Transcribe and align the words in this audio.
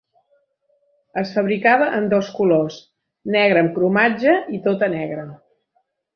Es 1.21 1.33
fabricava 1.35 1.89
en 1.97 2.07
dos 2.13 2.31
colors: 2.39 2.79
negra 3.37 3.63
amb 3.67 3.75
cromatge 3.77 4.35
i 4.59 4.63
tota 4.67 4.91
negra. 4.97 5.29